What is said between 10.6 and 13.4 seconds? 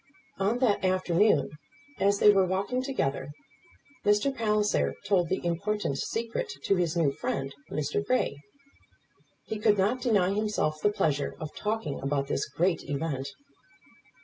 the pleasure of talking about this great event.